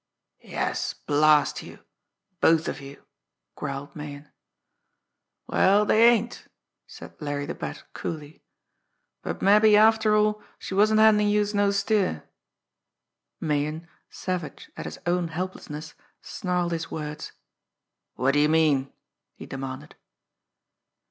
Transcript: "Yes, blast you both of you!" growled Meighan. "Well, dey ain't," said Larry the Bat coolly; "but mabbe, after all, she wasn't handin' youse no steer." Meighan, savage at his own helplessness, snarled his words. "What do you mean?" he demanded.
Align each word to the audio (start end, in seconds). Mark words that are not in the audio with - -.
"Yes, 0.43 0.95
blast 0.95 1.61
you 1.61 1.77
both 2.39 2.67
of 2.67 2.81
you!" 2.81 3.05
growled 3.53 3.95
Meighan. 3.95 4.31
"Well, 5.45 5.85
dey 5.85 6.09
ain't," 6.15 6.47
said 6.87 7.13
Larry 7.21 7.45
the 7.45 7.53
Bat 7.53 7.83
coolly; 7.93 8.41
"but 9.21 9.43
mabbe, 9.43 9.75
after 9.75 10.15
all, 10.15 10.41
she 10.57 10.73
wasn't 10.73 11.01
handin' 11.01 11.27
youse 11.29 11.53
no 11.53 11.69
steer." 11.69 12.27
Meighan, 13.39 13.87
savage 14.09 14.71
at 14.75 14.85
his 14.85 14.97
own 15.05 15.27
helplessness, 15.27 15.93
snarled 16.23 16.71
his 16.71 16.89
words. 16.89 17.33
"What 18.15 18.31
do 18.31 18.39
you 18.39 18.49
mean?" 18.49 18.91
he 19.35 19.45
demanded. 19.45 19.93